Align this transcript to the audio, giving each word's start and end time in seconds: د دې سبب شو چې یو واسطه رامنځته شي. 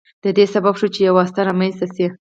د 0.23 0.25
دې 0.37 0.45
سبب 0.53 0.73
شو 0.79 0.87
چې 0.93 0.99
یو 1.07 1.13
واسطه 1.19 1.41
رامنځته 1.49 1.85
شي. 1.95 2.05